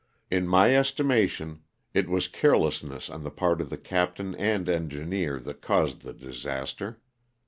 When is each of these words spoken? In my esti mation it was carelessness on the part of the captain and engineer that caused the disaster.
In 0.31 0.47
my 0.47 0.71
esti 0.73 1.03
mation 1.03 1.59
it 1.93 2.09
was 2.09 2.27
carelessness 2.27 3.07
on 3.07 3.21
the 3.23 3.29
part 3.29 3.61
of 3.61 3.69
the 3.69 3.77
captain 3.77 4.33
and 4.33 4.67
engineer 4.67 5.37
that 5.41 5.61
caused 5.61 6.01
the 6.01 6.11
disaster. 6.13 6.99